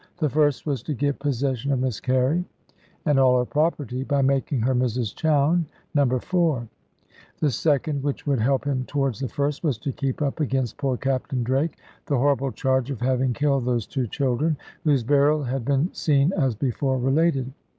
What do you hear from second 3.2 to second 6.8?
her property, by making her Mrs Chowne, No. 4;